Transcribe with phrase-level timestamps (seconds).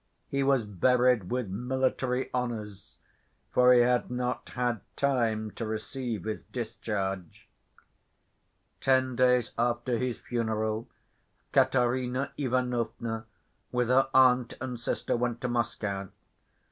[0.29, 2.97] He was buried with military honors,
[3.51, 7.47] for he had not had time to receive his discharge.
[8.79, 10.89] Ten days after his funeral,
[11.51, 13.27] Katerina Ivanovna,
[13.71, 16.09] with her aunt and sister, went to Moscow.